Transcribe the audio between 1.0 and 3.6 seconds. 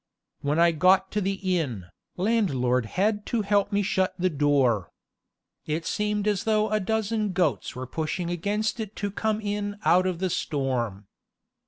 to the inn, landlord had to